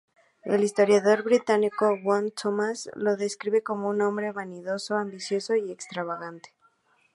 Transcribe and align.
El 0.43 0.63
historiador 0.63 1.21
británico 1.21 1.91
Hugh 2.03 2.31
Thomas 2.33 2.89
lo 2.95 3.17
describe 3.17 3.61
como 3.61 3.87
un 3.87 4.01
""hombre 4.01 4.31
vanidoso, 4.31 4.95
ambicioso 4.95 5.53
y 5.55 5.71
extravagante"". 5.71 6.55